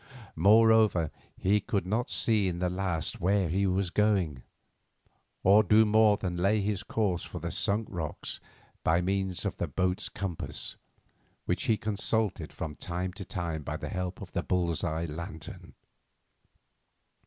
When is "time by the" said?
13.23-13.89